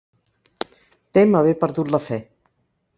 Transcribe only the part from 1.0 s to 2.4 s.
Tem haver perdut la fe.